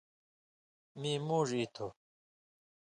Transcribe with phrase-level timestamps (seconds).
[0.99, 1.87] می موڙ ایتو